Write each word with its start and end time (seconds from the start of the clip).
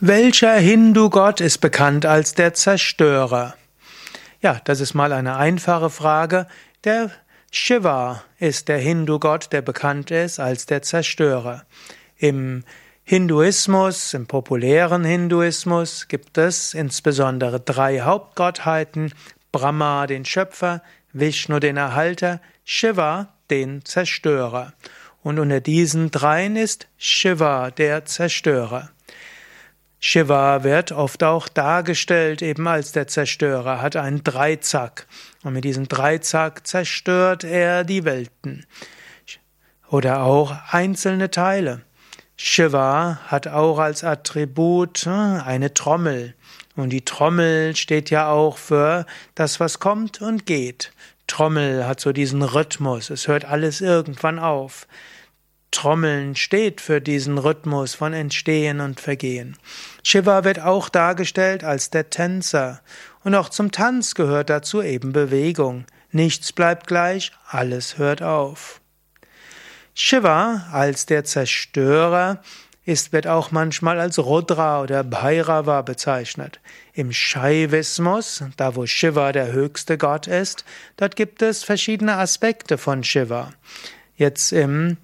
Welcher 0.00 0.54
Hindu-Gott 0.54 1.40
ist 1.40 1.58
bekannt 1.58 2.06
als 2.06 2.32
der 2.32 2.54
Zerstörer? 2.54 3.56
Ja, 4.40 4.60
das 4.62 4.78
ist 4.78 4.94
mal 4.94 5.12
eine 5.12 5.34
einfache 5.38 5.90
Frage. 5.90 6.46
Der 6.84 7.10
Shiva 7.50 8.22
ist 8.38 8.68
der 8.68 8.78
Hindu-Gott, 8.78 9.48
der 9.50 9.60
bekannt 9.60 10.12
ist 10.12 10.38
als 10.38 10.66
der 10.66 10.82
Zerstörer. 10.82 11.64
Im 12.16 12.62
Hinduismus, 13.02 14.14
im 14.14 14.28
populären 14.28 15.02
Hinduismus 15.02 16.06
gibt 16.06 16.38
es 16.38 16.74
insbesondere 16.74 17.58
drei 17.58 18.02
Hauptgottheiten. 18.02 19.12
Brahma, 19.50 20.06
den 20.06 20.24
Schöpfer, 20.24 20.80
Vishnu, 21.12 21.58
den 21.58 21.76
Erhalter, 21.76 22.40
Shiva, 22.64 23.34
den 23.50 23.84
Zerstörer. 23.84 24.74
Und 25.24 25.40
unter 25.40 25.60
diesen 25.60 26.12
dreien 26.12 26.54
ist 26.54 26.86
Shiva 26.98 27.72
der 27.72 28.04
Zerstörer. 28.04 28.92
Shiva 30.00 30.62
wird 30.62 30.92
oft 30.92 31.24
auch 31.24 31.48
dargestellt 31.48 32.40
eben 32.40 32.68
als 32.68 32.92
der 32.92 33.08
Zerstörer, 33.08 33.82
hat 33.82 33.96
einen 33.96 34.22
Dreizack 34.22 35.06
und 35.42 35.54
mit 35.54 35.64
diesem 35.64 35.88
Dreizack 35.88 36.66
zerstört 36.66 37.42
er 37.42 37.82
die 37.82 38.04
Welten 38.04 38.64
oder 39.90 40.22
auch 40.22 40.54
einzelne 40.70 41.30
Teile. 41.30 41.82
Shiva 42.36 43.18
hat 43.26 43.48
auch 43.48 43.78
als 43.78 44.04
Attribut 44.04 44.98
hm, 44.98 45.42
eine 45.44 45.74
Trommel 45.74 46.34
und 46.76 46.90
die 46.90 47.04
Trommel 47.04 47.74
steht 47.74 48.10
ja 48.10 48.30
auch 48.30 48.56
für 48.56 49.04
das, 49.34 49.58
was 49.58 49.80
kommt 49.80 50.22
und 50.22 50.46
geht. 50.46 50.92
Trommel 51.26 51.86
hat 51.86 51.98
so 51.98 52.12
diesen 52.12 52.42
Rhythmus, 52.42 53.10
es 53.10 53.26
hört 53.26 53.44
alles 53.44 53.80
irgendwann 53.80 54.38
auf. 54.38 54.86
Trommeln 55.70 56.34
steht 56.34 56.80
für 56.80 57.00
diesen 57.00 57.38
Rhythmus 57.38 57.94
von 57.94 58.12
Entstehen 58.12 58.80
und 58.80 59.00
Vergehen. 59.00 59.56
Shiva 60.02 60.44
wird 60.44 60.60
auch 60.60 60.88
dargestellt 60.88 61.64
als 61.64 61.90
der 61.90 62.10
Tänzer. 62.10 62.80
Und 63.22 63.34
auch 63.34 63.48
zum 63.48 63.70
Tanz 63.70 64.14
gehört 64.14 64.50
dazu 64.50 64.82
eben 64.82 65.12
Bewegung. 65.12 65.84
Nichts 66.10 66.52
bleibt 66.52 66.86
gleich, 66.86 67.32
alles 67.46 67.98
hört 67.98 68.22
auf. 68.22 68.80
Shiva 69.94 70.68
als 70.72 71.06
der 71.06 71.24
Zerstörer 71.24 72.40
ist, 72.88 73.12
wird 73.12 73.26
auch 73.26 73.50
manchmal 73.50 74.00
als 74.00 74.18
Rudra 74.18 74.80
oder 74.80 75.04
Bhairava 75.04 75.82
bezeichnet. 75.82 76.60
Im 76.94 77.12
Shaivismus, 77.12 78.44
da 78.56 78.76
wo 78.76 78.86
Shiva 78.86 79.32
der 79.32 79.52
höchste 79.52 79.98
Gott 79.98 80.26
ist, 80.26 80.64
dort 80.96 81.14
gibt 81.14 81.42
es 81.42 81.64
verschiedene 81.64 82.16
Aspekte 82.16 82.78
von 82.78 83.04
Shiva. 83.04 83.50
Jetzt 84.16 84.52
im 84.52 84.96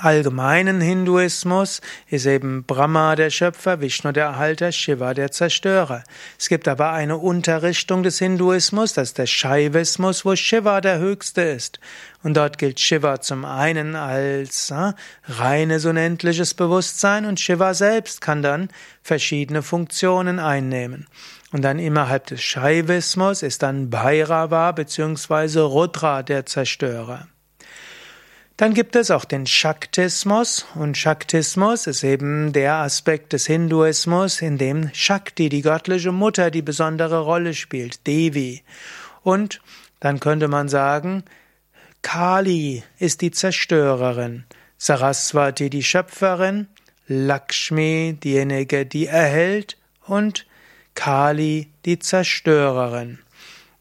allgemeinen 0.00 0.80
Hinduismus 0.80 1.80
ist 2.08 2.26
eben 2.26 2.64
Brahma 2.64 3.16
der 3.16 3.30
Schöpfer, 3.30 3.80
Vishnu 3.80 4.12
der 4.12 4.26
Erhalter, 4.26 4.72
Shiva 4.72 5.14
der 5.14 5.30
Zerstörer. 5.30 6.04
Es 6.38 6.48
gibt 6.48 6.68
aber 6.68 6.92
eine 6.92 7.16
Unterrichtung 7.16 8.02
des 8.02 8.18
Hinduismus, 8.18 8.92
das 8.92 9.08
ist 9.08 9.18
der 9.18 9.26
Shaivismus, 9.26 10.24
wo 10.24 10.34
Shiva 10.36 10.80
der 10.80 10.98
Höchste 10.98 11.42
ist. 11.42 11.80
Und 12.22 12.36
dort 12.36 12.58
gilt 12.58 12.80
Shiva 12.80 13.20
zum 13.20 13.44
einen 13.44 13.94
als 13.94 14.70
äh, 14.70 14.92
reines 15.28 15.84
unendliches 15.84 16.54
Bewusstsein 16.54 17.24
und 17.24 17.38
Shiva 17.38 17.74
selbst 17.74 18.20
kann 18.20 18.42
dann 18.42 18.68
verschiedene 19.02 19.62
Funktionen 19.62 20.40
einnehmen. 20.40 21.06
Und 21.52 21.62
dann 21.62 21.78
innerhalb 21.78 22.26
des 22.26 22.42
Shaivismus 22.42 23.42
ist 23.42 23.62
dann 23.62 23.90
Bhairava 23.90 24.72
bzw. 24.72 25.60
Rudra 25.60 26.22
der 26.22 26.44
Zerstörer. 26.44 27.28
Dann 28.58 28.74
gibt 28.74 28.96
es 28.96 29.12
auch 29.12 29.24
den 29.24 29.46
Shaktismus 29.46 30.66
und 30.74 30.98
Shaktismus 30.98 31.86
ist 31.86 32.02
eben 32.02 32.52
der 32.52 32.74
Aspekt 32.74 33.32
des 33.32 33.46
Hinduismus, 33.46 34.42
in 34.42 34.58
dem 34.58 34.90
Shakti, 34.92 35.48
die 35.48 35.62
göttliche 35.62 36.10
Mutter, 36.10 36.50
die 36.50 36.62
besondere 36.62 37.20
Rolle 37.20 37.54
spielt, 37.54 38.04
Devi. 38.08 38.64
Und 39.22 39.60
dann 40.00 40.18
könnte 40.18 40.48
man 40.48 40.68
sagen, 40.68 41.22
Kali 42.02 42.82
ist 42.98 43.20
die 43.20 43.30
Zerstörerin, 43.30 44.42
Saraswati 44.76 45.70
die 45.70 45.84
Schöpferin, 45.84 46.66
Lakshmi 47.06 48.18
diejenige, 48.20 48.86
die 48.86 49.06
erhält 49.06 49.76
und 50.04 50.46
Kali 50.96 51.68
die 51.84 52.00
Zerstörerin. 52.00 53.20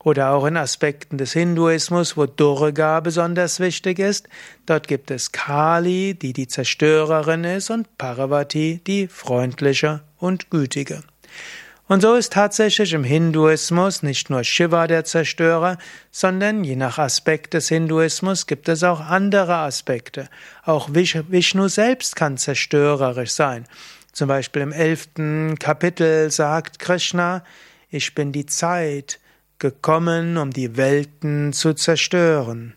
Oder 0.07 0.31
auch 0.31 0.45
in 0.45 0.55
Aspekten 0.55 1.17
des 1.17 1.33
Hinduismus, 1.33 2.15
wo 2.15 2.27
Durga 2.27 3.01
besonders 3.01 3.59
wichtig 3.59 3.99
ist. 3.99 4.29
Dort 4.65 4.87
gibt 4.87 5.11
es 5.11 5.33
Kali, 5.33 6.13
die 6.13 6.31
die 6.31 6.47
Zerstörerin 6.47 7.43
ist, 7.43 7.69
und 7.71 7.97
Parvati, 7.97 8.79
die 8.87 9.09
freundliche 9.09 10.03
und 10.17 10.49
gütige. 10.49 11.03
Und 11.89 12.03
so 12.03 12.15
ist 12.15 12.31
tatsächlich 12.31 12.93
im 12.93 13.03
Hinduismus 13.03 14.01
nicht 14.01 14.29
nur 14.29 14.45
Shiva 14.45 14.87
der 14.87 15.03
Zerstörer, 15.03 15.77
sondern 16.09 16.63
je 16.63 16.77
nach 16.77 16.99
Aspekt 16.99 17.53
des 17.53 17.67
Hinduismus 17.67 18.47
gibt 18.47 18.69
es 18.69 18.83
auch 18.83 19.01
andere 19.01 19.57
Aspekte. 19.57 20.29
Auch 20.63 20.87
Vishnu 20.93 21.67
selbst 21.67 22.15
kann 22.15 22.37
zerstörerisch 22.37 23.31
sein. 23.31 23.65
Zum 24.13 24.29
Beispiel 24.29 24.61
im 24.61 24.71
elften 24.71 25.59
Kapitel 25.59 26.31
sagt 26.31 26.79
Krishna, 26.79 27.43
ich 27.89 28.15
bin 28.15 28.31
die 28.31 28.45
Zeit, 28.45 29.19
gekommen, 29.59 30.37
um 30.37 30.51
die 30.51 30.77
Welten 30.77 31.53
zu 31.53 31.73
zerstören. 31.73 32.75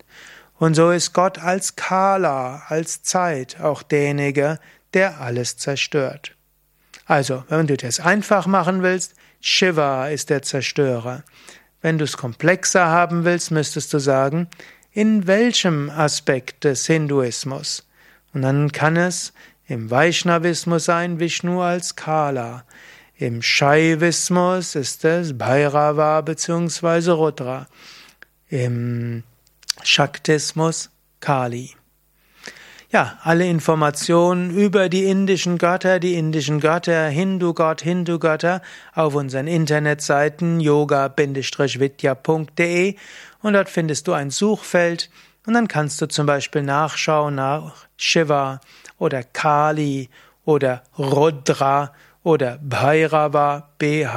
Und 0.58 0.74
so 0.74 0.90
ist 0.90 1.12
Gott 1.14 1.38
als 1.38 1.76
Kala, 1.76 2.64
als 2.68 3.02
Zeit 3.02 3.60
auch 3.60 3.82
derjenige, 3.82 4.58
der 4.94 5.20
alles 5.20 5.56
zerstört. 5.56 6.36
Also, 7.06 7.44
wenn 7.48 7.66
du 7.66 7.76
das 7.76 7.98
einfach 7.98 8.46
machen 8.46 8.82
willst, 8.82 9.14
Shiva 9.40 10.08
ist 10.08 10.30
der 10.30 10.42
Zerstörer. 10.42 11.24
Wenn 11.80 11.98
du 11.98 12.04
es 12.04 12.16
komplexer 12.16 12.86
haben 12.86 13.24
willst, 13.24 13.50
müsstest 13.50 13.92
du 13.94 13.98
sagen, 13.98 14.48
in 14.92 15.26
welchem 15.26 15.88
Aspekt 15.88 16.64
des 16.64 16.86
Hinduismus? 16.86 17.86
Und 18.34 18.42
dann 18.42 18.70
kann 18.70 18.96
es 18.96 19.32
im 19.66 19.90
Vaishnavismus 19.90 20.84
sein, 20.84 21.20
Vishnu 21.20 21.62
als 21.62 21.96
Kala. 21.96 22.64
Im 23.20 23.40
Shaivismus 23.42 24.74
ist 24.74 25.04
es 25.04 25.36
Bhairava 25.36 26.22
bzw. 26.22 27.10
Rudra. 27.10 27.66
Im 28.48 29.24
Shaktismus 29.82 30.88
Kali. 31.20 31.72
Ja, 32.90 33.18
alle 33.22 33.46
Informationen 33.46 34.50
über 34.50 34.88
die 34.88 35.04
indischen 35.04 35.58
Götter, 35.58 36.00
die 36.00 36.14
indischen 36.14 36.60
Götter, 36.60 37.08
Hindu-Gott, 37.08 37.82
Hindu-Götter 37.82 38.62
auf 38.94 39.14
unseren 39.14 39.48
Internetseiten 39.48 40.58
yoga-vidya.de 40.58 42.94
und 43.42 43.52
dort 43.52 43.68
findest 43.68 44.08
du 44.08 44.14
ein 44.14 44.30
Suchfeld 44.30 45.10
und 45.46 45.52
dann 45.52 45.68
kannst 45.68 46.00
du 46.00 46.08
zum 46.08 46.24
Beispiel 46.24 46.62
nachschauen 46.62 47.34
nach 47.34 47.86
Shiva 47.98 48.62
oder 48.96 49.22
Kali 49.22 50.08
oder 50.46 50.84
Rudra 50.98 51.92
oder 52.22 52.58
Bhairava, 52.62 53.70
B-H-A-I-R-A-V-A 53.78 54.12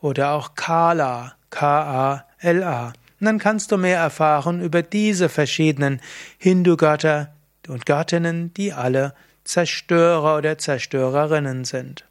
oder 0.00 0.32
auch 0.32 0.54
Kala, 0.54 1.34
K-A-L-A. 1.50 2.92
Und 3.20 3.24
dann 3.26 3.38
kannst 3.38 3.72
du 3.72 3.76
mehr 3.78 3.98
erfahren 3.98 4.60
über 4.60 4.82
diese 4.82 5.28
verschiedenen 5.28 6.00
Hindu-Götter 6.38 7.32
und 7.66 7.84
Göttinnen, 7.84 8.54
die 8.54 8.72
alle 8.72 9.12
Zerstörer 9.44 10.38
oder 10.38 10.58
Zerstörerinnen 10.58 11.64
sind. 11.64 12.07